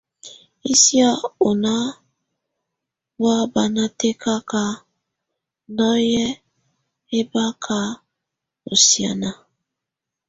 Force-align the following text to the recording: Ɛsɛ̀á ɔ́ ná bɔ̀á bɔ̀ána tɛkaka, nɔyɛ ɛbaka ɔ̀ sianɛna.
Ɛsɛ̀á 0.71 1.09
ɔ́ 1.47 1.51
ná 1.63 1.73
bɔ̀á 3.19 3.39
bɔ̀ána 3.53 3.83
tɛkaka, 3.99 4.63
nɔyɛ 5.77 6.25
ɛbaka 7.17 7.77
ɔ̀ 8.71 8.77
sianɛna. 8.87 9.29